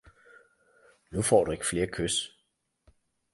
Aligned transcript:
Nu 1.11 1.21
får 1.23 1.45
du 1.45 1.51
ikke 1.51 1.67
flere 1.67 1.87
kys! 1.87 2.17